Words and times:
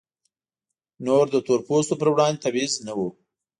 نور 1.05 1.25
د 1.33 1.35
تور 1.45 1.59
پوستو 1.67 1.93
پر 1.99 2.07
وړاندې 2.11 2.41
تبعیض 2.45 2.73
نه 2.85 2.93
و. 2.97 2.99